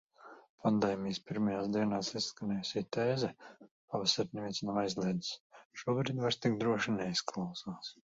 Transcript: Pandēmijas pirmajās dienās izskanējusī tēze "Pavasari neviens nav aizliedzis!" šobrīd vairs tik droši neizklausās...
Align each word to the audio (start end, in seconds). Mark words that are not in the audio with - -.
Pandēmijas 0.67 1.17
pirmajās 1.25 1.67
dienās 1.75 2.07
izskanējusī 2.19 2.81
tēze 2.97 3.29
"Pavasari 3.65 4.39
neviens 4.39 4.61
nav 4.69 4.79
aizliedzis!" 4.85 5.37
šobrīd 5.83 6.23
vairs 6.25 6.41
tik 6.47 6.57
droši 6.65 6.95
neizklausās... 6.97 7.93